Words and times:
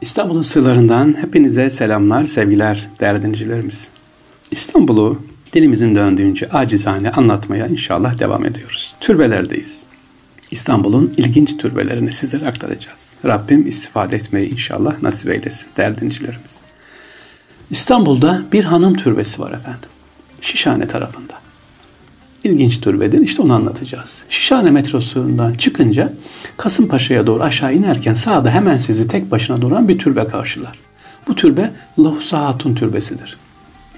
İstanbul'un 0.00 0.42
sırlarından 0.42 1.16
hepinize 1.20 1.70
selamlar, 1.70 2.26
sevgiler 2.26 2.88
değerli 3.00 3.22
dinleyicilerimiz. 3.22 3.88
İstanbul'u 4.50 5.22
dilimizin 5.52 5.94
döndüğünce 5.94 6.48
acizane 6.48 7.10
anlatmaya 7.10 7.66
inşallah 7.66 8.18
devam 8.18 8.44
ediyoruz. 8.44 8.94
Türbelerdeyiz. 9.00 9.82
İstanbul'un 10.50 11.14
ilginç 11.16 11.56
türbelerini 11.56 12.12
sizlere 12.12 12.48
aktaracağız. 12.48 13.10
Rabbim 13.24 13.66
istifade 13.66 14.16
etmeyi 14.16 14.50
inşallah 14.50 15.02
nasip 15.02 15.30
eylesin 15.30 15.68
değerli 15.76 15.96
dinleyicilerimiz. 15.96 16.60
İstanbul'da 17.70 18.42
bir 18.52 18.64
hanım 18.64 18.94
türbesi 18.94 19.42
var 19.42 19.52
efendim. 19.52 19.88
Şişhane 20.40 20.86
tarafında. 20.86 21.43
İlginç 22.44 22.80
türbedir. 22.80 23.20
İşte 23.20 23.42
onu 23.42 23.54
anlatacağız. 23.54 24.22
Şişhane 24.28 24.70
metrosundan 24.70 25.54
çıkınca 25.54 26.12
Kasımpaşa'ya 26.56 27.26
doğru 27.26 27.42
aşağı 27.42 27.74
inerken 27.74 28.14
sağda 28.14 28.50
hemen 28.50 28.76
sizi 28.76 29.08
tek 29.08 29.30
başına 29.30 29.62
duran 29.62 29.88
bir 29.88 29.98
türbe 29.98 30.26
karşılar. 30.26 30.78
Bu 31.28 31.34
türbe 31.34 31.70
Lahusa 31.98 32.46
Hatun 32.46 32.74
Türbesi'dir. 32.74 33.36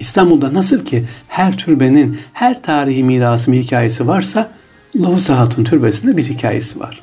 İstanbul'da 0.01 0.55
nasıl 0.55 0.85
ki 0.85 1.05
her 1.29 1.59
türbenin 1.59 2.19
her 2.33 2.63
tarihi 2.63 3.05
mirası 3.05 3.53
bir 3.53 3.63
hikayesi 3.63 4.07
varsa 4.07 4.51
Lahusa 4.97 5.39
Hatun 5.39 5.65
Türbesi'nde 5.65 6.17
bir 6.17 6.25
hikayesi 6.25 6.81
var. 6.81 7.01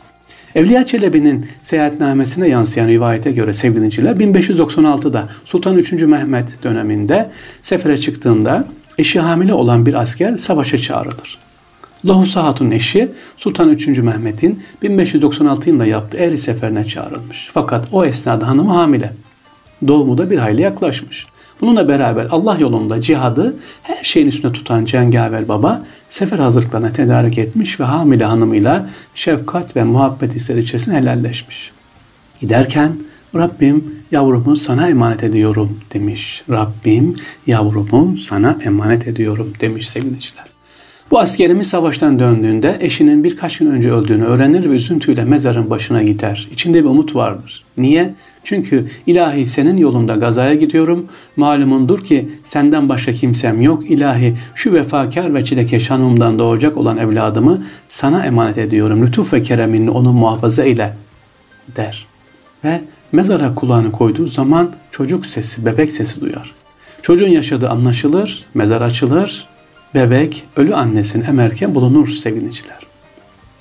Evliya 0.56 0.86
Çelebi'nin 0.86 1.46
seyahatnamesine 1.62 2.48
yansıyan 2.48 2.88
rivayete 2.88 3.32
göre 3.32 3.54
sevgiliciler 3.54 4.16
1596'da 4.16 5.30
Sultan 5.46 5.78
3. 5.78 5.92
Mehmet 5.92 6.64
döneminde 6.64 7.30
sefere 7.62 7.98
çıktığında 7.98 8.68
eşi 8.98 9.20
hamile 9.20 9.54
olan 9.54 9.86
bir 9.86 9.94
asker 9.94 10.38
savaşa 10.38 10.78
çağrılır. 10.78 11.40
Lohusa 12.06 12.44
Hatun 12.44 12.72
eşi 12.72 13.12
Sultan 13.38 13.70
3. 13.70 13.88
Mehmet'in 13.88 14.64
1596 14.82 15.70
yılında 15.70 15.86
yaptığı 15.86 16.18
Eri 16.18 16.38
seferine 16.38 16.86
çağrılmış. 16.86 17.50
Fakat 17.54 17.86
o 17.92 18.06
esnada 18.06 18.48
hanımı 18.48 18.74
hamile. 18.74 19.14
Doğumu 19.88 20.18
da 20.18 20.30
bir 20.30 20.38
hayli 20.38 20.62
yaklaşmış. 20.62 21.28
Bununla 21.62 21.88
beraber 21.88 22.28
Allah 22.32 22.58
yolunda 22.60 23.02
cihadı 23.02 23.56
her 23.84 24.04
şeyin 24.04 24.28
üstüne 24.28 24.52
tutan 24.52 24.86
cengaver 24.86 25.48
baba 25.48 25.86
sefer 26.10 26.40
hazırlıklarına 26.40 26.94
tedarik 26.94 27.38
etmiş 27.38 27.80
ve 27.80 27.84
hamile 27.84 28.26
hanımıyla 28.26 28.90
şefkat 29.16 29.76
ve 29.76 29.84
muhabbet 29.84 30.36
hisleri 30.36 30.60
içerisinde 30.60 30.96
helalleşmiş. 30.96 31.72
Giderken 32.42 32.92
Rabbim 33.36 33.96
yavrumu 34.12 34.56
sana 34.56 34.90
emanet 34.90 35.24
ediyorum 35.24 35.80
demiş. 35.94 36.44
Rabbim 36.50 37.16
yavrumu 37.48 38.18
sana 38.18 38.58
emanet 38.66 39.08
ediyorum 39.08 39.54
demiş 39.62 39.90
sevgiliciler. 39.90 40.46
Bu 41.12 41.20
askerimiz 41.20 41.68
savaştan 41.68 42.20
döndüğünde 42.20 42.78
eşinin 42.80 43.24
birkaç 43.24 43.58
gün 43.58 43.68
önce 43.68 43.92
öldüğünü 43.92 44.24
öğrenir 44.24 44.70
ve 44.70 44.76
üzüntüyle 44.76 45.24
mezarın 45.24 45.70
başına 45.70 46.04
gider. 46.04 46.50
İçinde 46.52 46.84
bir 46.84 46.90
umut 46.90 47.16
vardır. 47.16 47.64
Niye? 47.78 48.14
Çünkü 48.44 48.88
ilahi 49.08 49.48
senin 49.48 49.78
yolunda 49.78 50.16
gazaya 50.16 50.54
gidiyorum. 50.54 51.06
Malumundur 51.36 52.06
ki 52.06 52.30
senden 52.44 52.90
başka 52.90 53.12
kimsem 53.12 53.62
yok. 53.62 53.92
İlahi 53.92 54.36
şu 54.56 54.74
vefakar 54.74 55.34
ve 55.34 55.46
çilekeş 55.46 55.90
hanımdan 55.90 56.40
doğacak 56.40 56.78
olan 56.78 56.98
evladımı 56.98 57.66
sana 57.90 58.26
emanet 58.26 58.58
ediyorum. 58.58 59.06
Lütuf 59.06 59.34
ve 59.34 59.42
kereminle 59.42 59.90
onu 59.90 60.14
muhafaza 60.14 60.64
eyle 60.64 60.94
der. 61.76 62.08
Ve 62.64 62.82
mezara 63.14 63.56
kulağını 63.56 63.92
koyduğu 63.92 64.28
zaman 64.28 64.72
çocuk 64.92 65.26
sesi, 65.26 65.66
bebek 65.66 65.92
sesi 65.92 66.22
duyar. 66.22 66.52
Çocuğun 67.02 67.28
yaşadığı 67.28 67.70
anlaşılır, 67.70 68.46
mezar 68.54 68.82
açılır, 68.82 69.48
bebek 69.96 70.44
ölü 70.56 70.76
annesini 70.76 71.24
emerken 71.24 71.76
bulunur 71.76 72.08
seviniciler. 72.08 72.80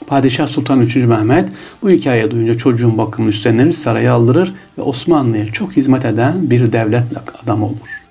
Padişah 0.06 0.48
Sultan 0.48 0.80
3. 0.80 0.96
Mehmet 0.96 1.48
bu 1.82 1.90
hikaye 1.90 2.30
duyunca 2.30 2.58
çocuğun 2.58 2.98
bakımını 2.98 3.30
üstlenir, 3.30 3.72
saraya 3.72 4.14
aldırır 4.14 4.54
ve 4.78 4.82
Osmanlı'ya 4.82 5.46
çok 5.46 5.72
hizmet 5.72 6.04
eden 6.04 6.50
bir 6.50 6.72
devlet 6.72 7.04
adam 7.44 7.62
olur. 7.62 8.02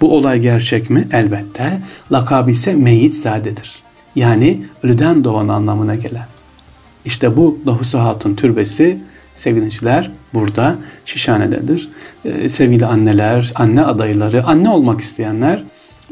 Bu 0.00 0.16
olay 0.16 0.40
gerçek 0.40 0.90
mi? 0.90 1.08
Elbette. 1.12 1.80
Lakabı 2.12 2.50
ise 2.50 2.74
Meyitzadedir. 2.74 3.82
Yani 4.16 4.62
ölüden 4.82 5.24
doğan 5.24 5.48
anlamına 5.48 5.94
gelen. 5.94 6.26
İşte 7.04 7.36
bu 7.36 7.58
Lahusa 7.66 8.04
Hatun 8.04 8.34
türbesi 8.34 9.00
sevgiliciler 9.34 10.10
burada 10.34 10.76
Şişhane'dedir. 11.06 11.88
Ee, 12.24 12.48
sevgili 12.48 12.86
anneler, 12.86 13.52
anne 13.54 13.82
adayları, 13.82 14.44
anne 14.44 14.68
olmak 14.68 15.00
isteyenler 15.00 15.62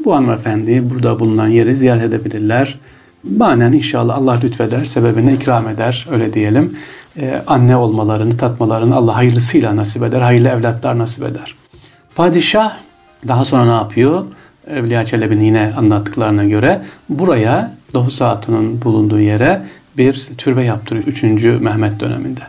bu 0.05 0.15
hanımefendiyi 0.15 0.89
burada 0.89 1.19
bulunan 1.19 1.47
yeri 1.47 1.77
ziyaret 1.77 2.03
edebilirler. 2.03 2.79
Banen 3.23 3.73
inşallah 3.73 4.17
Allah 4.17 4.39
lütfeder, 4.43 4.85
sebebine 4.85 5.33
ikram 5.33 5.67
eder, 5.67 6.07
öyle 6.11 6.33
diyelim. 6.33 6.77
Ee, 7.17 7.41
anne 7.47 7.75
olmalarını, 7.75 8.37
tatmalarını 8.37 8.95
Allah 8.95 9.15
hayırlısıyla 9.15 9.75
nasip 9.75 10.03
eder, 10.03 10.21
hayırlı 10.21 10.49
evlatlar 10.49 10.97
nasip 10.97 11.23
eder. 11.23 11.55
Padişah 12.15 12.77
daha 13.27 13.45
sonra 13.45 13.65
ne 13.65 13.71
yapıyor? 13.71 14.25
Evliya 14.67 15.05
Çelebi'nin 15.05 15.43
yine 15.43 15.73
anlattıklarına 15.77 16.45
göre 16.45 16.81
buraya 17.09 17.71
Doğu 17.93 18.07
Hatun'un 18.19 18.81
bulunduğu 18.81 19.19
yere 19.19 19.61
bir 19.97 20.29
türbe 20.37 20.63
yaptırıyor 20.63 21.07
3. 21.07 21.23
Mehmet 21.43 21.99
döneminde. 21.99 22.41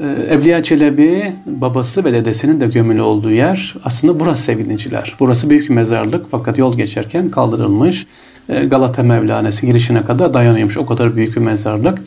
Ee, 0.00 0.34
Evliya 0.34 0.62
Çelebi 0.62 1.32
babası 1.46 2.04
ve 2.04 2.12
dedesinin 2.12 2.60
de 2.60 2.66
gömülü 2.66 3.00
olduğu 3.00 3.30
yer 3.30 3.74
aslında 3.84 4.20
burası 4.20 4.42
sevgiliciler. 4.42 5.16
Burası 5.20 5.50
büyük 5.50 5.68
bir 5.68 5.74
mezarlık 5.74 6.26
fakat 6.30 6.58
yol 6.58 6.76
geçerken 6.76 7.30
kaldırılmış. 7.30 8.06
Ee, 8.48 8.64
Galata 8.64 9.02
Mevlanesi 9.02 9.66
girişine 9.66 10.04
kadar 10.04 10.34
dayanıyormuş. 10.34 10.76
O 10.76 10.86
kadar 10.86 11.16
büyük 11.16 11.36
bir 11.36 11.40
mezarlık. 11.40 11.98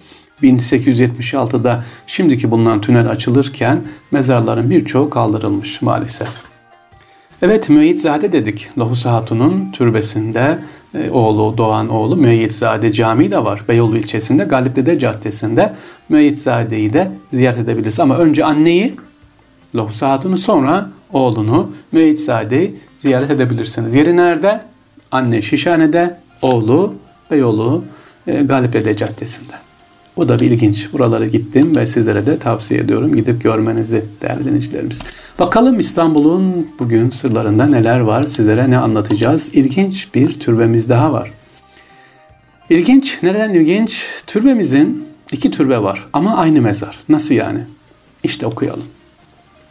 1876'da 0.44 1.84
şimdiki 2.08 2.52
bulunan 2.52 2.82
tünel 2.82 3.10
açılırken 3.10 3.82
mezarların 4.12 4.70
birçoğu 4.70 5.10
kaldırılmış 5.10 5.82
maalesef. 5.82 6.30
Evet 7.42 7.70
Müeyyidzade 7.70 8.32
dedik. 8.32 8.70
Lohus 8.78 9.06
Hatun'un 9.06 9.72
türbesinde 9.72 10.40
e, 10.40 10.60
oğlu 11.12 11.58
Doğan 11.58 11.90
oğlu 11.90 12.16
Müeyyidzade 12.16 12.92
Camii 12.92 13.32
de 13.32 13.44
var. 13.44 13.64
Beyoğlu 13.68 13.98
ilçesinde 13.98 14.44
Galipdede 14.44 15.00
Caddesi'nde 15.00 15.74
Müeyyidzade'yi 16.10 16.94
de 16.94 17.12
ziyaret 17.34 17.60
edebiliriz. 17.60 18.00
Ama 18.00 18.18
önce 18.18 18.46
anneyi 18.46 18.96
Lohus 19.76 20.02
Hatun'u 20.02 20.38
sonra 20.38 20.90
oğlunu 21.14 21.72
Müeyyidzade'yi 21.92 22.76
ziyaret 23.00 23.32
edebilirsiniz. 23.32 23.94
Yeri 23.94 24.18
nerede? 24.18 24.62
Anne 25.12 25.42
Şişhane'de, 25.42 26.18
oğlu 26.42 26.96
Beyoğlu 27.32 27.84
e, 28.28 28.42
Galipdede 28.42 28.98
Caddesi'nde. 28.98 29.71
O 30.16 30.30
da 30.30 30.40
bir 30.40 30.52
ilginç. 30.52 30.94
Buralara 30.94 31.26
gittim 31.26 31.76
ve 31.76 31.88
sizlere 31.88 32.26
de 32.26 32.40
tavsiye 32.40 32.80
ediyorum. 32.80 33.16
Gidip 33.16 33.44
görmenizi 33.44 34.06
değerli 34.22 34.46
dinleyicilerimiz. 34.46 35.02
Bakalım 35.40 35.80
İstanbul'un 35.80 36.68
bugün 36.80 37.10
sırlarında 37.10 37.66
neler 37.66 38.00
var? 38.00 38.24
Sizlere 38.24 38.70
ne 38.70 38.78
anlatacağız? 38.78 39.56
İlginç 39.56 40.16
bir 40.16 40.40
türbemiz 40.40 40.90
daha 40.90 41.14
var. 41.14 41.32
İlginç. 42.70 43.18
Neden 43.24 43.54
ilginç? 43.54 44.06
Türbemizin 44.28 45.06
iki 45.32 45.52
türbe 45.52 45.84
var 45.84 46.08
ama 46.14 46.38
aynı 46.38 46.62
mezar. 46.62 47.00
Nasıl 47.10 47.36
yani? 47.36 47.60
İşte 48.24 48.48
okuyalım. 48.48 48.84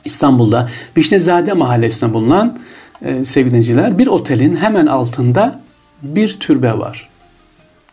İstanbul'da 0.05 0.69
Vişnezade 0.97 1.53
mahallesinde 1.53 2.13
bulunan 2.13 2.59
e, 3.03 3.25
sevgiliciler 3.25 3.99
bir 3.99 4.07
otelin 4.07 4.57
hemen 4.57 4.87
altında 4.87 5.61
bir 6.03 6.41
türbe 6.41 6.79
var. 6.79 7.09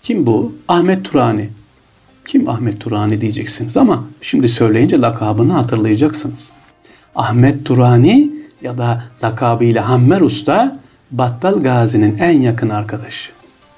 Kim 0.03 0.25
bu? 0.25 0.55
Ahmet 0.67 1.05
Turani. 1.05 1.49
Kim 2.27 2.49
Ahmet 2.49 2.79
Turani 2.79 3.21
diyeceksiniz 3.21 3.77
ama 3.77 4.03
şimdi 4.21 4.49
söyleyince 4.49 5.01
lakabını 5.01 5.53
hatırlayacaksınız. 5.53 6.51
Ahmet 7.15 7.65
Turani 7.65 8.31
ya 8.61 8.77
da 8.77 9.03
lakabıyla 9.23 9.89
Hammer 9.89 10.21
Usta 10.21 10.79
Battal 11.11 11.63
Gazi'nin 11.63 12.17
en 12.17 12.41
yakın 12.41 12.69
arkadaşı. 12.69 13.31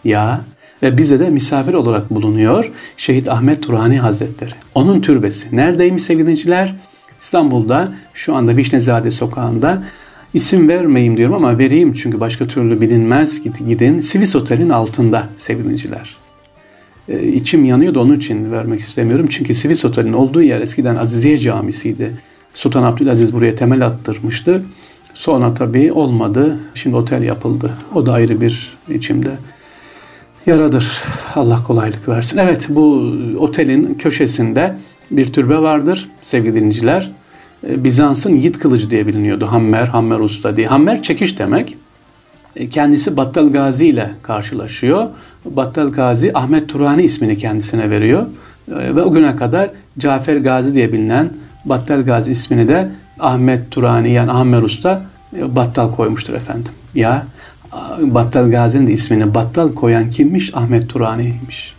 Ya 0.04 0.42
ve 0.84 0.98
bize 0.98 1.20
de 1.20 1.30
misafir 1.30 1.74
olarak 1.74 2.10
bulunuyor 2.10 2.72
Şehit 2.98 3.28
Ahmet 3.28 3.64
Turani 3.64 4.00
Hazretleri. 4.00 4.54
Onun 4.76 5.02
türbesi. 5.02 5.56
Neredeymiş 5.56 6.04
sevgili 6.04 6.24
dinleyiciler? 6.24 6.76
İstanbul'da 7.20 7.94
şu 8.14 8.36
anda 8.36 8.58
Vişnezade 8.58 9.12
sokağında 9.12 9.84
isim 10.34 10.70
vermeyeyim 10.70 11.18
diyorum 11.18 11.36
ama 11.36 11.58
vereyim 11.58 11.94
çünkü 11.94 12.20
başka 12.20 12.48
türlü 12.48 12.82
bilinmez 12.82 13.44
gidin. 13.44 14.00
Sivis 14.00 14.36
Otel'in 14.36 14.70
altında 14.70 15.30
sevgili 15.38 15.64
dinleyiciler. 15.64 16.19
E, 17.10 17.28
içim 17.28 17.66
yanıyordu 17.66 18.00
onun 18.00 18.18
için 18.18 18.52
vermek 18.52 18.80
istemiyorum. 18.80 19.28
Çünkü 19.30 19.54
Sivis 19.54 19.86
Otel'in 19.86 20.14
olduğu 20.14 20.42
yer 20.42 20.62
eskiden 20.62 20.96
Aziziye 20.96 21.38
Camisi'ydi. 21.38 22.14
Sultan 22.54 22.84
Abdülaziz 22.84 23.34
buraya 23.34 23.56
temel 23.56 23.86
attırmıştı. 23.86 24.64
Sonra 25.14 25.54
tabii 25.54 25.92
olmadı. 25.92 26.60
Şimdi 26.76 26.96
otel 26.96 27.24
yapıldı. 27.24 27.72
O 27.96 28.06
da 28.06 28.14
ayrı 28.14 28.42
bir 28.42 28.78
içimde 28.90 29.32
yaradır. 30.46 31.04
Allah 31.36 31.64
kolaylık 31.68 32.10
versin. 32.10 32.38
Evet 32.38 32.66
bu 32.70 33.14
otelin 33.40 33.94
köşesinde 33.94 34.76
bir 35.12 35.34
türbe 35.34 35.58
vardır 35.58 36.10
sevgili 36.22 36.56
dinleyiciler. 36.56 37.12
E, 37.68 37.84
Bizans'ın 37.84 38.36
yiğit 38.36 38.60
kılıcı 38.60 38.90
diye 38.90 39.08
biliniyordu. 39.08 39.46
Hammer, 39.46 39.88
Hammer 39.88 40.20
Usta 40.20 40.58
diye. 40.58 40.68
Hammer 40.68 41.04
çekiş 41.04 41.40
demek. 41.40 41.78
E, 42.56 42.70
kendisi 42.70 43.18
Battal 43.18 43.52
Gazi 43.52 43.88
ile 43.88 44.12
karşılaşıyor. 44.22 45.08
Battal 45.46 45.92
Gazi 45.92 46.32
Ahmet 46.34 46.70
Turani 46.70 47.04
ismini 47.04 47.38
kendisine 47.38 47.90
veriyor. 47.90 48.26
E, 48.72 48.96
ve 48.96 49.02
o 49.02 49.12
güne 49.12 49.36
kadar 49.36 49.70
Cafer 50.00 50.38
Gazi 50.38 50.74
diye 50.74 50.94
bilinen 50.94 51.30
Battal 51.66 52.02
Gazi 52.02 52.32
ismini 52.32 52.68
de 52.68 52.90
Ahmet 53.20 53.72
Turani 53.72 54.12
yani 54.12 54.32
Ahmet 54.32 54.64
Usta 54.64 55.02
e, 55.38 55.56
battal 55.56 55.96
koymuştur 55.96 56.34
efendim. 56.34 56.72
Ya 56.96 57.26
Battal 58.02 58.52
Gazi'nin 58.52 58.88
de 58.88 58.92
ismini 58.92 59.34
battal 59.34 59.74
koyan 59.74 60.10
kimmiş? 60.10 60.56
Ahmet 60.56 60.90
Turani'ymiş. 60.90 61.74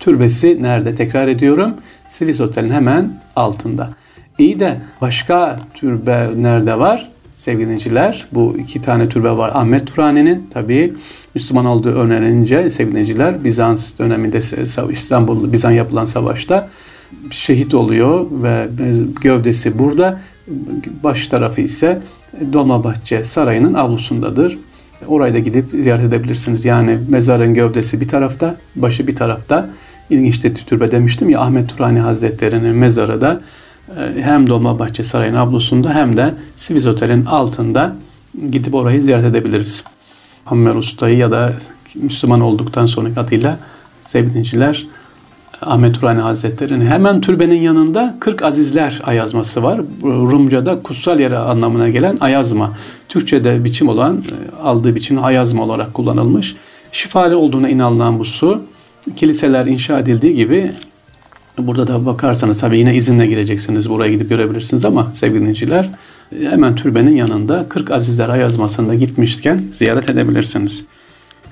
Türbesi 0.00 0.62
nerede? 0.62 0.94
Tekrar 0.94 1.28
ediyorum. 1.28 1.74
Sivis 2.08 2.40
Otel'in 2.40 2.70
hemen 2.70 3.20
altında. 3.36 3.90
İyi 4.38 4.60
de 4.60 4.76
başka 5.00 5.60
türbe 5.74 6.30
nerede 6.36 6.78
var? 6.78 7.10
Sevgili 7.38 7.64
dinleyiciler 7.64 8.26
bu 8.32 8.56
iki 8.58 8.82
tane 8.82 9.08
türbe 9.08 9.30
var. 9.30 9.50
Ahmet 9.54 9.86
Turani'nin 9.86 10.46
tabii 10.50 10.94
Müslüman 11.34 11.66
olduğu 11.66 11.88
öğrenince 11.88 12.70
sevgili 12.70 12.90
dinleyiciler 12.90 13.44
Bizans 13.44 13.98
döneminde 13.98 14.40
İstanbul 14.92 15.52
Bizans 15.52 15.74
yapılan 15.74 16.04
savaşta 16.04 16.68
şehit 17.30 17.74
oluyor 17.74 18.26
ve 18.30 18.68
gövdesi 19.22 19.78
burada. 19.78 20.20
Baş 21.04 21.28
tarafı 21.28 21.60
ise 21.60 22.02
Dolmabahçe 22.52 23.24
Sarayı'nın 23.24 23.74
avlusundadır. 23.74 24.58
Orayı 25.06 25.34
da 25.34 25.38
gidip 25.38 25.64
ziyaret 25.82 26.04
edebilirsiniz. 26.04 26.64
Yani 26.64 26.98
mezarın 27.08 27.54
gövdesi 27.54 28.00
bir 28.00 28.08
tarafta, 28.08 28.56
başı 28.76 29.06
bir 29.06 29.16
tarafta. 29.16 29.68
İlginçti 30.10 30.54
türbe 30.54 30.90
demiştim 30.90 31.30
ya 31.30 31.40
Ahmet 31.40 31.68
Turani 31.68 31.98
Hazretleri'nin 31.98 32.76
mezarı 32.76 33.20
da 33.20 33.40
hem 34.20 34.46
Dolmabahçe 34.46 35.04
Sarayı'nın 35.04 35.36
avlusunda 35.36 35.94
hem 35.94 36.16
de 36.16 36.34
Siviz 36.56 36.86
Otel'in 36.86 37.24
altında 37.24 37.96
gidip 38.50 38.74
orayı 38.74 39.02
ziyaret 39.02 39.24
edebiliriz. 39.24 39.84
Hammer 40.44 40.74
Usta'yı 40.74 41.16
ya 41.16 41.30
da 41.30 41.52
Müslüman 41.94 42.40
olduktan 42.40 42.86
sonraki 42.86 43.20
adıyla 43.20 43.58
sevdinciler 44.04 44.86
Ahmet 45.62 45.94
Turani 45.94 46.20
Hazretleri'nin 46.20 46.86
hemen 46.86 47.20
türbenin 47.20 47.60
yanında 47.60 48.16
40 48.20 48.42
azizler 48.42 49.00
ayazması 49.04 49.62
var. 49.62 49.80
Rumca'da 50.02 50.82
kutsal 50.82 51.20
yere 51.20 51.38
anlamına 51.38 51.88
gelen 51.88 52.18
ayazma. 52.20 52.72
Türkçe'de 53.08 53.64
biçim 53.64 53.88
olan 53.88 54.16
e, 54.16 54.62
aldığı 54.62 54.94
biçim 54.94 55.24
ayazma 55.24 55.62
olarak 55.62 55.94
kullanılmış. 55.94 56.56
Şifalı 56.92 57.38
olduğuna 57.38 57.68
inanılan 57.68 58.18
bu 58.18 58.24
su 58.24 58.62
kiliseler 59.16 59.66
inşa 59.66 59.98
edildiği 59.98 60.34
gibi 60.34 60.72
burada 61.66 61.86
da 61.86 62.06
bakarsanız 62.06 62.60
tabii 62.60 62.78
yine 62.78 62.96
izinle 62.96 63.26
gireceksiniz. 63.26 63.90
Buraya 63.90 64.12
gidip 64.12 64.28
görebilirsiniz 64.28 64.84
ama 64.84 65.12
sevgili 65.14 65.40
dinleyiciler 65.40 65.90
hemen 66.50 66.76
türbenin 66.76 67.16
yanında 67.16 67.68
40 67.68 67.90
azizler 67.90 68.28
ayazmasında 68.28 68.94
gitmişken 68.94 69.60
ziyaret 69.72 70.10
edebilirsiniz. 70.10 70.84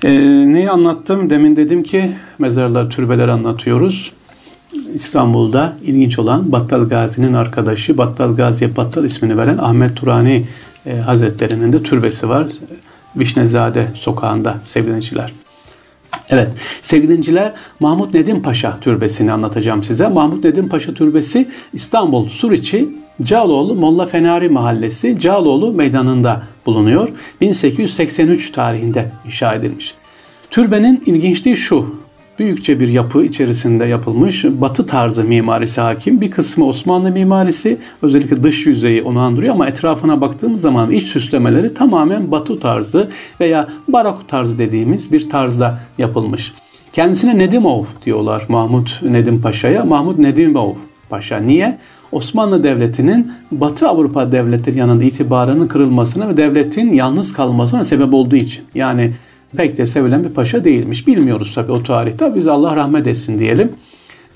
E, 0.03 0.11
neyi 0.53 0.69
anlattım? 0.69 1.29
Demin 1.29 1.55
dedim 1.55 1.83
ki 1.83 2.11
mezarlar, 2.39 2.89
türbeler 2.89 3.27
anlatıyoruz. 3.27 4.11
İstanbul'da 4.93 5.73
ilginç 5.83 6.19
olan 6.19 6.51
Battal 6.51 6.89
Gazi'nin 6.89 7.33
arkadaşı, 7.33 7.97
Battal 7.97 8.35
Gazi'ye 8.35 8.75
Battal 8.75 9.05
ismini 9.05 9.37
veren 9.37 9.57
Ahmet 9.57 9.95
Turani 9.95 10.45
e, 10.85 10.97
Hazretleri'nin 10.97 11.73
de 11.73 11.83
türbesi 11.83 12.29
var. 12.29 12.47
Vişnezade 13.15 13.87
sokağında 13.95 14.57
sevgiliciler. 14.65 15.33
Evet, 16.29 16.47
sevgiliciler 16.81 17.53
Mahmut 17.79 18.13
Nedim 18.13 18.41
Paşa 18.41 18.79
Türbesi'ni 18.79 19.31
anlatacağım 19.31 19.83
size. 19.83 20.07
Mahmut 20.07 20.43
Nedim 20.43 20.69
Paşa 20.69 20.93
Türbesi 20.93 21.47
İstanbul 21.73 22.29
Suriçi 22.29 22.89
Cağaloğlu 23.21 23.75
Molla 23.75 24.05
Fenari 24.05 24.49
Mahallesi 24.49 25.19
Cağaloğlu 25.19 25.73
Meydanı'nda 25.73 26.43
bulunuyor. 26.65 27.09
1883 27.41 28.51
tarihinde 28.51 29.11
inşa 29.25 29.53
edilmiş. 29.53 29.95
Türbenin 30.51 31.03
ilginçliği 31.05 31.57
şu. 31.57 32.06
Büyükçe 32.39 32.79
bir 32.79 32.87
yapı 32.87 33.23
içerisinde 33.23 33.85
yapılmış 33.85 34.45
batı 34.45 34.85
tarzı 34.85 35.23
mimarisi 35.23 35.81
hakim. 35.81 36.21
Bir 36.21 36.31
kısmı 36.31 36.65
Osmanlı 36.65 37.11
mimarisi 37.11 37.77
özellikle 38.01 38.43
dış 38.43 38.65
yüzeyi 38.65 39.03
onu 39.03 39.19
andırıyor 39.19 39.53
ama 39.53 39.67
etrafına 39.67 40.21
baktığımız 40.21 40.61
zaman 40.61 40.91
iç 40.91 41.07
süslemeleri 41.07 41.73
tamamen 41.73 42.31
batı 42.31 42.59
tarzı 42.59 43.09
veya 43.39 43.67
barok 43.87 44.29
tarzı 44.29 44.59
dediğimiz 44.59 45.11
bir 45.11 45.29
tarzda 45.29 45.79
yapılmış. 45.97 46.53
Kendisine 46.93 47.37
Nedimov 47.37 47.83
diyorlar 48.05 48.45
Mahmut 48.49 49.03
Nedim 49.03 49.41
Paşa'ya. 49.41 49.83
Mahmut 49.83 50.19
Nedimov 50.19 50.73
Paşa. 51.09 51.37
Niye? 51.37 51.77
Osmanlı 52.11 52.63
Devleti'nin 52.63 53.31
Batı 53.51 53.87
Avrupa 53.87 54.31
devletleri 54.31 54.77
yanında 54.77 55.03
itibarının 55.03 55.67
kırılmasına 55.67 56.29
ve 56.29 56.37
devletin 56.37 56.91
yalnız 56.91 57.33
kalmasına 57.33 57.83
sebep 57.83 58.13
olduğu 58.13 58.35
için. 58.35 58.63
Yani 58.75 59.13
pek 59.57 59.77
de 59.77 59.87
sevilen 59.87 60.23
bir 60.23 60.29
paşa 60.29 60.63
değilmiş. 60.63 61.07
Bilmiyoruz 61.07 61.55
tabii 61.55 61.71
o 61.71 61.83
tarihte. 61.83 62.35
Biz 62.35 62.47
Allah 62.47 62.75
rahmet 62.75 63.07
etsin 63.07 63.39
diyelim. 63.39 63.71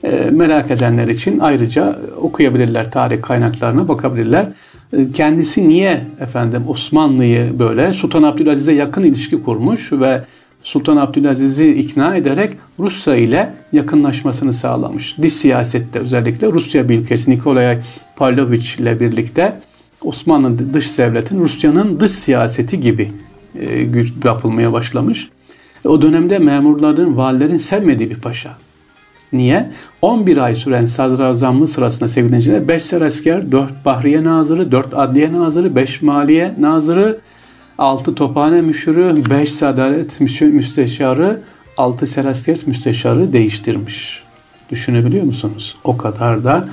E, 0.04 0.30
merak 0.32 0.72
edenler 0.72 1.08
için 1.08 1.40
ayrıca 1.40 2.00
okuyabilirler, 2.22 2.92
tarih 2.92 3.22
kaynaklarına 3.22 3.88
bakabilirler. 3.88 4.46
E, 4.94 5.12
kendisi 5.12 5.70
niye 5.70 6.02
efendim 6.20 6.64
Osmanlı'yı 6.68 7.60
böyle 7.60 7.92
Sultan 7.92 8.24
Abdülaziz'e 8.24 8.74
yakın 8.74 9.04
ilişki 9.04 9.44
kurmuş 9.44 9.94
ve 9.94 10.22
Sultan 10.64 10.98
Abdülaziz'i 10.98 11.68
ikna 11.68 12.16
ederek 12.16 12.54
Rusya 12.80 13.16
ile 13.16 13.54
yakınlaşmasını 13.74 14.54
sağlamış. 14.54 15.18
Dış 15.22 15.34
siyasette 15.34 16.00
özellikle 16.00 16.52
Rusya 16.52 16.84
ülkesi 16.84 17.32
Nikolay 17.32 17.78
Pavlovich 18.16 18.80
ile 18.80 19.00
birlikte 19.00 19.60
Osmanlı 20.04 20.74
dış 20.74 20.98
devletin 20.98 21.40
Rusya'nın 21.40 22.00
dış 22.00 22.12
siyaseti 22.12 22.82
gibi 22.82 23.12
yapılmaya 24.26 24.74
başlamış. 24.74 25.30
O 25.86 26.02
dönemde 26.02 26.40
memurların, 26.40 27.18
valilerin 27.18 27.58
sevmediği 27.58 28.10
bir 28.10 28.20
paşa. 28.20 28.58
Niye? 29.34 29.72
11 30.02 30.38
ay 30.38 30.56
süren 30.56 30.86
sadrazamlığı 30.86 31.68
sırasında 31.68 32.10
sevgili 32.10 32.68
5 32.68 32.84
serasker, 32.84 33.52
4 33.52 33.86
bahriye 33.86 34.24
nazırı, 34.24 34.72
4 34.72 34.94
adliye 34.94 35.34
nazırı, 35.34 35.76
5 35.76 36.02
maliye 36.02 36.54
nazırı, 36.60 37.20
6 37.78 38.16
tophane 38.16 38.62
müşürü, 38.62 39.30
5 39.30 39.54
sadalet 39.54 40.22
müsteşarı, 40.42 41.42
6 41.78 42.08
serasker 42.08 42.58
müsteşarı 42.66 43.34
değiştirmiş. 43.34 44.24
Düşünebiliyor 44.70 45.24
musunuz? 45.24 45.76
O 45.84 45.98
kadar 45.98 46.44
da 46.44 46.70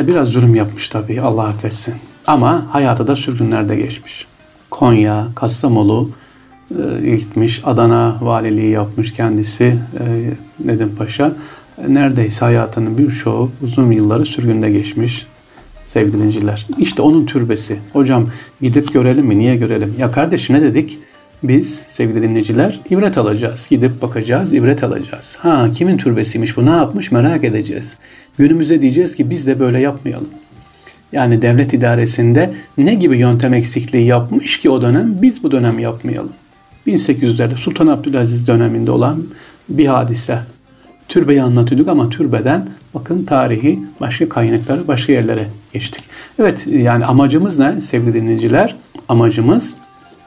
e, 0.00 0.06
biraz 0.06 0.28
zulüm 0.28 0.54
yapmış 0.54 0.88
tabii 0.88 1.20
Allah 1.20 1.44
affetsin. 1.44 1.94
Ama 2.26 2.66
hayata 2.70 3.06
da 3.06 3.16
sürgünlerde 3.16 3.76
geçmiş. 3.76 4.26
Konya, 4.70 5.26
Kastamonu 5.34 6.10
e, 6.70 7.16
gitmiş. 7.16 7.62
Adana 7.64 8.18
valiliği 8.20 8.70
yapmış 8.70 9.12
kendisi 9.12 9.64
e, 9.64 10.04
Nedim 10.64 10.96
Paşa. 10.98 11.32
Neredeyse 11.88 12.44
hayatının 12.44 12.98
birçoğu 12.98 13.50
uzun 13.62 13.90
yılları 13.90 14.26
sürgünde 14.26 14.70
geçmiş 14.70 15.26
sevgili 15.86 16.22
dinciler. 16.22 16.66
İşte 16.78 17.02
onun 17.02 17.26
türbesi. 17.26 17.78
Hocam 17.92 18.30
gidip 18.60 18.92
görelim 18.92 19.26
mi? 19.26 19.38
Niye 19.38 19.56
görelim? 19.56 19.94
Ya 19.98 20.10
kardeşim 20.10 20.56
ne 20.56 20.62
dedik? 20.62 20.98
Biz 21.42 21.82
sevgili 21.88 22.22
dinleyiciler 22.22 22.80
ibret 22.90 23.18
alacağız. 23.18 23.66
Gidip 23.70 24.02
bakacağız, 24.02 24.54
ibret 24.54 24.84
alacağız. 24.84 25.36
Ha 25.38 25.72
kimin 25.72 25.96
türbesiymiş 25.96 26.56
bu? 26.56 26.66
Ne 26.66 26.70
yapmış? 26.70 27.12
Merak 27.12 27.44
edeceğiz. 27.44 27.98
Günümüze 28.38 28.82
diyeceğiz 28.82 29.16
ki 29.16 29.30
biz 29.30 29.46
de 29.46 29.60
böyle 29.60 29.80
yapmayalım 29.80 30.28
yani 31.12 31.42
devlet 31.42 31.74
idaresinde 31.74 32.54
ne 32.78 32.94
gibi 32.94 33.18
yöntem 33.18 33.54
eksikliği 33.54 34.06
yapmış 34.06 34.58
ki 34.58 34.70
o 34.70 34.82
dönem 34.82 35.22
biz 35.22 35.42
bu 35.42 35.50
dönem 35.50 35.78
yapmayalım. 35.78 36.32
1800'lerde 36.86 37.56
Sultan 37.56 37.86
Abdülaziz 37.86 38.46
döneminde 38.46 38.90
olan 38.90 39.24
bir 39.68 39.86
hadise. 39.86 40.38
Türbeyi 41.08 41.42
anlatıyorduk 41.42 41.88
ama 41.88 42.08
türbeden 42.08 42.68
bakın 42.94 43.24
tarihi 43.24 43.78
başka 44.00 44.28
kaynaklara, 44.28 44.88
başka 44.88 45.12
yerlere 45.12 45.46
geçtik. 45.72 46.04
Evet 46.38 46.66
yani 46.66 47.04
amacımız 47.04 47.58
ne 47.58 47.80
sevgili 47.80 48.14
dinleyiciler? 48.14 48.76
Amacımız 49.08 49.74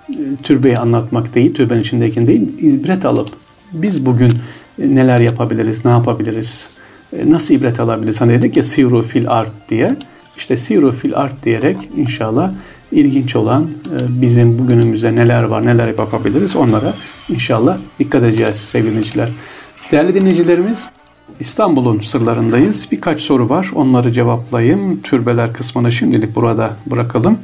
e, 0.09 0.15
türbeyi 0.43 0.77
anlatmak 0.77 1.35
değil, 1.35 1.53
türbenin 1.53 1.81
içindeki 1.81 2.27
değil, 2.27 2.59
ibret 2.59 3.05
alıp 3.05 3.29
biz 3.73 4.05
bugün 4.05 4.33
neler 4.77 5.19
yapabiliriz, 5.19 5.85
ne 5.85 5.91
yapabiliriz, 5.91 6.69
e, 7.13 7.31
nasıl 7.31 7.53
ibret 7.53 7.79
alabiliriz? 7.79 8.21
Hani 8.21 8.33
dedik 8.33 8.57
ya 8.57 8.63
siru 8.63 9.01
fil 9.01 9.29
art 9.29 9.51
diye. 9.69 9.97
İşte 10.37 10.57
siru 10.57 10.93
art 11.15 11.43
diyerek 11.43 11.77
inşallah 11.97 12.51
ilginç 12.91 13.35
olan 13.35 13.63
e, 13.63 14.21
bizim 14.21 14.59
bugünümüzde 14.59 15.15
neler 15.15 15.43
var 15.43 15.65
neler 15.65 15.87
yapabiliriz 15.87 16.55
onlara 16.55 16.93
inşallah 17.29 17.77
dikkat 17.99 18.23
edeceğiz 18.23 18.55
sevgili 18.55 18.91
dinleyiciler. 18.91 19.29
Değerli 19.91 20.13
dinleyicilerimiz 20.13 20.87
İstanbul'un 21.39 21.99
sırlarındayız. 21.99 22.87
Birkaç 22.91 23.21
soru 23.21 23.49
var. 23.49 23.71
Onları 23.75 24.13
cevaplayayım. 24.13 25.01
Türbeler 25.01 25.53
kısmını 25.53 25.91
şimdilik 25.91 26.35
burada 26.35 26.73
bırakalım. 26.85 27.39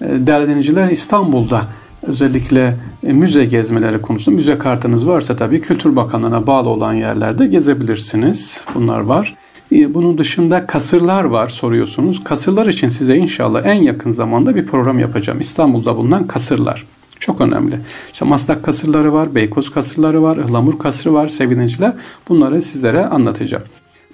E, 0.00 0.06
değerli 0.26 0.48
dinleyiciler 0.48 0.88
İstanbul'da 0.88 1.62
özellikle 2.02 2.76
e, 3.06 3.12
müze 3.12 3.44
gezmeleri 3.44 4.02
konusunda 4.02 4.36
müze 4.36 4.58
kartınız 4.58 5.06
varsa 5.06 5.36
tabii 5.36 5.60
Kültür 5.60 5.96
Bakanlığı'na 5.96 6.46
bağlı 6.46 6.68
olan 6.68 6.94
yerlerde 6.94 7.46
gezebilirsiniz. 7.46 8.64
Bunlar 8.74 9.00
var. 9.00 9.36
Ee, 9.72 9.94
bunun 9.94 10.18
dışında 10.18 10.66
kasırlar 10.66 11.24
var 11.24 11.48
soruyorsunuz. 11.48 12.24
Kasırlar 12.24 12.66
için 12.66 12.88
size 12.88 13.16
inşallah 13.16 13.66
en 13.66 13.82
yakın 13.82 14.12
zamanda 14.12 14.54
bir 14.54 14.66
program 14.66 14.98
yapacağım. 14.98 15.40
İstanbul'da 15.40 15.96
bulunan 15.96 16.26
kasırlar. 16.26 16.86
Çok 17.20 17.40
önemli. 17.40 17.74
İşte 18.12 18.24
Maslak 18.24 18.62
kasırları 18.62 19.12
var, 19.12 19.34
Beykoz 19.34 19.70
kasırları 19.70 20.22
var, 20.22 20.36
Ihlamur 20.36 20.78
kasırı 20.78 21.14
var 21.14 21.28
sevgiliciler. 21.28 21.92
Bunları 22.28 22.62
sizlere 22.62 23.06
anlatacağım. 23.06 23.64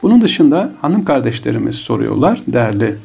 Bunun 0.03 0.21
dışında 0.21 0.73
hanım 0.83 1.05
kardeşlerimiz 1.05 1.75
soruyorlar 1.75 2.41
değerli 2.47 2.97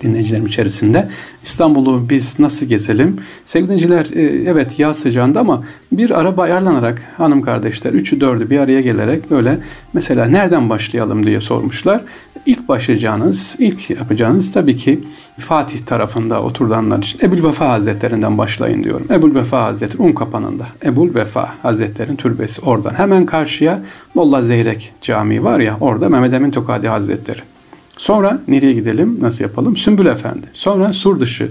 dinleyicilerim 0.00 0.46
içerisinde. 0.46 1.08
İstanbul'u 1.42 2.08
biz 2.08 2.40
nasıl 2.40 2.66
gezelim? 2.66 3.16
Sevgili 3.44 3.68
dinleyiciler 3.68 4.06
e, 4.12 4.50
evet 4.50 4.78
yaz 4.78 4.98
sıcağında 4.98 5.40
ama 5.40 5.64
bir 5.92 6.10
araba 6.10 6.42
ayarlanarak 6.42 7.02
hanım 7.16 7.42
kardeşler 7.42 7.92
üçü 7.92 8.20
dördü 8.20 8.50
bir 8.50 8.58
araya 8.58 8.80
gelerek 8.80 9.30
böyle 9.30 9.58
mesela 9.92 10.24
nereden 10.26 10.70
başlayalım 10.70 11.26
diye 11.26 11.40
sormuşlar. 11.40 12.00
İlk 12.46 12.68
başlayacağınız, 12.68 13.56
ilk 13.58 13.90
yapacağınız 13.90 14.52
tabii 14.52 14.76
ki 14.76 15.00
Fatih 15.38 15.78
tarafında 15.78 16.42
oturanlar 16.42 16.98
için 16.98 17.18
Ebul 17.22 17.48
Vefa 17.48 17.68
Hazretlerinden 17.68 18.38
başlayın 18.38 18.84
diyorum. 18.84 19.06
Ebul 19.10 19.34
Vefa 19.34 19.64
Hazretleri 19.64 20.02
un 20.02 20.12
kapanında. 20.12 20.66
Ebul 20.84 21.14
Vefa 21.14 21.54
Hazretleri'nin 21.62 22.16
türbesi 22.16 22.60
oradan. 22.60 22.94
Hemen 22.94 23.26
karşıya 23.26 23.80
Molla 24.14 24.42
Zeyrek 24.42 24.92
Camii 25.00 25.44
var 25.44 25.60
ya 25.60 25.76
orada 25.80 26.08
Mehmet 26.08 26.32
Emin 26.32 26.50
Tokadi 26.50 26.88
Hazretleri. 26.88 27.53
Sonra 27.96 28.42
nereye 28.48 28.72
gidelim? 28.72 29.18
Nasıl 29.20 29.44
yapalım? 29.44 29.76
Sümbül 29.76 30.06
Efendi. 30.06 30.46
Sonra 30.52 30.92
Surdışı. 30.92 31.50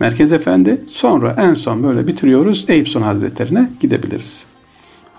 Merkez 0.00 0.32
Efendi. 0.32 0.80
Sonra 0.88 1.36
en 1.38 1.54
son 1.54 1.82
böyle 1.82 2.06
bitiriyoruz. 2.06 2.64
Eyüp 2.68 2.94
Hazretlerine 2.94 3.70
gidebiliriz. 3.80 4.46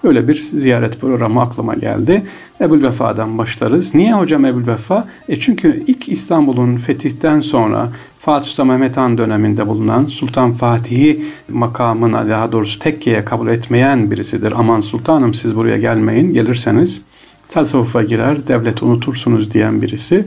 Öyle 0.03 0.27
bir 0.27 0.35
ziyaret 0.35 1.01
programı 1.01 1.41
aklıma 1.41 1.73
geldi. 1.73 2.23
Ebul 2.61 2.83
Vefa'dan 2.83 3.37
başlarız. 3.37 3.95
Niye 3.95 4.13
hocam 4.13 4.45
Ebul 4.45 4.67
Vefa? 4.67 5.07
E 5.29 5.39
çünkü 5.39 5.83
ilk 5.87 6.09
İstanbul'un 6.09 6.77
fetihten 6.77 7.41
sonra 7.41 7.89
Fatih 8.17 8.47
Sultan 8.49 8.67
Mehmet 8.67 8.97
Han 8.97 9.17
döneminde 9.17 9.67
bulunan 9.67 10.05
Sultan 10.05 10.53
Fatih'i 10.53 11.25
makamına 11.49 12.29
daha 12.29 12.51
doğrusu 12.51 12.79
tekkeye 12.79 13.25
kabul 13.25 13.47
etmeyen 13.47 14.11
birisidir. 14.11 14.53
Aman 14.57 14.81
sultanım 14.81 15.33
siz 15.33 15.55
buraya 15.55 15.77
gelmeyin. 15.77 16.33
Gelirseniz 16.33 17.01
tasavvufa 17.49 18.03
girer, 18.03 18.47
devleti 18.47 18.85
unutursunuz 18.85 19.53
diyen 19.53 19.81
birisi. 19.81 20.25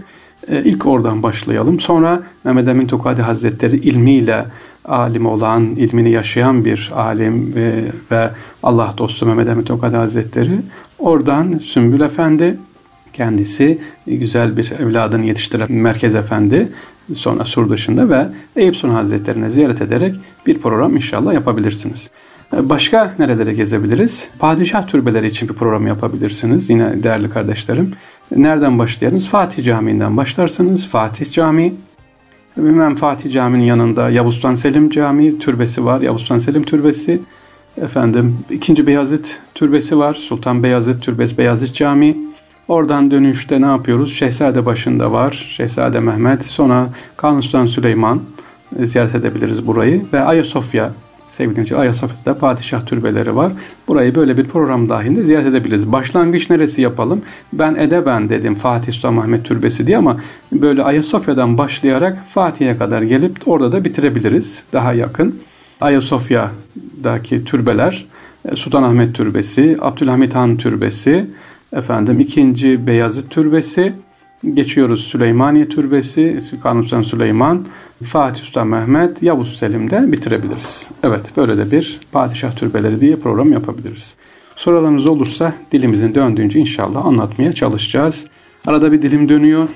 E, 0.49 0.63
ilk 0.65 0.87
oradan 0.87 1.23
başlayalım. 1.23 1.81
Sonra 1.81 2.23
Mehmet 2.45 2.69
Emin 2.69 2.87
Tokadi 2.87 3.23
Hazretleri 3.23 3.77
ilmiyle 3.77 4.47
alim 4.85 5.27
olan, 5.27 5.65
ilmini 5.65 6.11
yaşayan 6.11 6.65
bir 6.65 6.91
alim 6.95 7.55
ve, 7.55 7.85
ve 8.11 8.31
Allah 8.63 8.95
dostu 8.99 9.27
Mehmet 9.27 9.49
Emin 9.49 9.65
Tokadi 9.65 9.97
Hazretleri. 9.97 10.59
Oradan 10.99 11.59
Sümbül 11.59 12.01
Efendi 12.01 12.59
kendisi 13.13 13.79
güzel 14.07 14.57
bir 14.57 14.71
evladını 14.71 15.27
yetiştiren 15.27 15.73
Merkez 15.73 16.15
Efendi 16.15 16.69
sonra 17.15 17.45
sur 17.45 17.71
dışında 17.71 18.09
ve 18.09 18.27
Eyüp 18.57 18.77
Sultan 18.77 18.95
Hazretlerine 18.95 19.51
ziyaret 19.51 19.83
ederek 19.83 20.15
bir 20.47 20.59
program 20.59 20.97
inşallah 20.97 21.35
yapabilirsiniz. 21.35 22.11
Başka 22.63 23.15
nerelere 23.19 23.55
gezebiliriz? 23.55 24.29
Padişah 24.39 24.87
türbeleri 24.87 25.27
için 25.27 25.49
bir 25.49 25.55
program 25.55 25.87
yapabilirsiniz. 25.87 26.71
Yine 26.71 27.03
değerli 27.03 27.31
kardeşlerim. 27.31 27.91
Nereden 28.37 28.79
başlayarız? 28.79 29.29
Fatih 29.29 29.65
Camii'nden 29.65 30.17
başlarsınız. 30.17 30.89
Fatih 30.89 31.33
Camii. 31.33 31.75
Hemen 32.55 32.95
Fatih 32.95 33.33
Camii'nin 33.33 33.65
yanında 33.65 34.11
Yavuz 34.11 34.35
Sultan 34.35 34.55
Selim 34.55 34.91
Camii 34.91 35.39
türbesi 35.39 35.85
var. 35.85 36.01
Yavuz 36.01 36.21
Sultan 36.21 36.39
Selim 36.39 36.63
Türbesi. 36.63 37.21
Efendim 37.83 38.39
ikinci 38.51 38.87
Beyazıt 38.87 39.39
Türbesi 39.55 39.99
var. 39.99 40.15
Sultan 40.15 40.63
Beyazıt 40.63 41.03
Türbesi 41.03 41.39
Beyazıt 41.39 41.75
Camii. 41.75 42.17
Oradan 42.69 43.11
dönüşte 43.11 43.61
ne 43.61 43.67
yapıyoruz? 43.67 44.15
Şehzade 44.15 44.67
başında 44.67 45.13
var. 45.13 45.47
Şehzade 45.57 46.01
Mehmet. 46.01 46.45
Sonra 46.45 46.89
Kanuni 47.17 47.43
Sultan 47.43 47.67
Süleyman 47.67 48.21
ziyaret 48.79 49.15
edebiliriz 49.15 49.67
burayı. 49.67 50.03
Ve 50.13 50.25
Ayasofya 50.25 50.93
sevgili 51.31 51.55
dinleyiciler 51.55 51.81
Ayasofya'da 51.81 52.39
padişah 52.39 52.87
türbeleri 52.87 53.37
var. 53.37 53.53
Burayı 53.89 54.15
böyle 54.15 54.37
bir 54.37 54.45
program 54.45 54.89
dahilinde 54.89 55.25
ziyaret 55.25 55.47
edebiliriz. 55.47 55.93
Başlangıç 55.93 56.51
neresi 56.51 56.83
yapalım? 56.83 57.23
Ben 57.53 57.75
Edeben 57.75 58.29
dedim 58.29 58.55
Fatih 58.55 58.93
Sultan 58.93 59.15
Mehmet 59.15 59.45
Türbesi 59.45 59.87
diye 59.87 59.97
ama 59.97 60.17
böyle 60.53 60.83
Ayasofya'dan 60.83 61.59
başlayarak 61.59 62.19
Fatih'e 62.29 62.79
kadar 62.79 63.03
gelip 63.03 63.49
orada 63.49 63.73
da 63.73 63.85
bitirebiliriz. 63.85 64.65
Daha 64.73 64.93
yakın. 64.93 65.41
Ayasofya'daki 65.81 67.45
türbeler 67.45 68.07
e, 68.49 68.57
Sultanahmet 68.57 69.15
Türbesi, 69.15 69.77
Abdülhamit 69.81 70.35
Han 70.35 70.57
Türbesi, 70.57 71.31
efendim 71.73 72.21
ikinci 72.21 72.87
Beyazıt 72.87 73.31
Türbesi, 73.31 73.93
geçiyoruz 74.55 75.05
Süleymaniye 75.05 75.69
Türbesi, 75.69 76.43
Kanuni 76.63 77.05
Süleyman, 77.05 77.67
Fatih 78.03 78.43
Sultan 78.43 78.67
Mehmet, 78.67 79.23
Yavuz 79.23 79.57
Selim'de 79.57 80.13
bitirebiliriz. 80.13 80.91
Evet 81.03 81.37
böyle 81.37 81.59
de 81.59 81.71
bir 81.71 82.01
padişah 82.13 82.57
türbeleri 82.57 83.01
diye 83.01 83.17
program 83.17 83.53
yapabiliriz. 83.53 84.15
Sorularınız 84.57 85.09
olursa 85.09 85.53
dilimizin 85.73 86.15
döndüğünce 86.15 86.61
inşallah 86.61 87.07
anlatmaya 87.07 87.53
çalışacağız. 87.53 88.27
Arada 88.67 88.93
bir 88.93 89.03
dilim 89.03 89.29
dönüyor. 89.29 89.69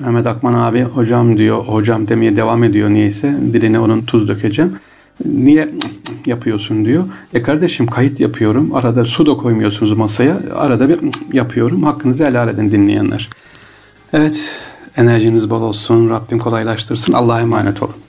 Mehmet 0.00 0.26
Akman 0.26 0.54
abi 0.54 0.82
hocam 0.82 1.38
diyor, 1.38 1.58
hocam 1.58 2.08
demeye 2.08 2.36
devam 2.36 2.64
ediyor 2.64 2.90
niyeyse. 2.90 3.36
Diline 3.52 3.78
onun 3.78 4.02
tuz 4.02 4.28
dökeceğim. 4.28 4.72
Niye 5.24 5.68
yapıyorsun 6.26 6.84
diyor. 6.84 7.04
E 7.34 7.42
kardeşim 7.42 7.86
kayıt 7.86 8.20
yapıyorum. 8.20 8.74
Arada 8.74 9.04
su 9.04 9.26
da 9.26 9.34
koymuyorsunuz 9.36 9.92
masaya. 9.92 10.40
Arada 10.54 10.88
bir 10.88 10.98
yapıyorum. 11.32 11.82
Hakkınızı 11.82 12.26
helal 12.26 12.48
edin 12.48 12.70
dinleyenler. 12.70 13.28
Evet 14.12 14.36
enerjiniz 14.96 15.50
bol 15.50 15.62
olsun. 15.62 16.10
Rabbim 16.10 16.38
kolaylaştırsın. 16.38 17.12
Allah'a 17.12 17.40
emanet 17.40 17.82
olun. 17.82 18.05